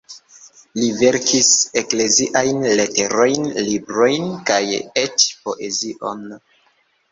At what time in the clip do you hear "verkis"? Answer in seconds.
1.01-1.49